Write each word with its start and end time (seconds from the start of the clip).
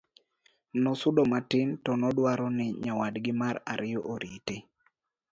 nosudo 0.83 1.21
matin 1.31 1.69
to 1.83 1.91
nodwaro 2.01 2.47
ni 2.57 2.67
nyawadgi 2.83 3.31
mar 3.41 3.55
ariyo 3.71 3.99
orite 4.13 4.55